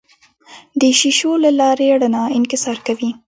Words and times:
د 0.79 0.81
شیشو 0.99 1.31
له 1.43 1.49
لارې 1.59 1.87
رڼا 2.01 2.23
انکسار 2.37 2.77
کوي. 2.87 3.11